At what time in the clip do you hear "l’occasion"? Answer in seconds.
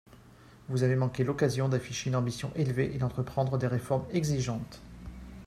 1.23-1.69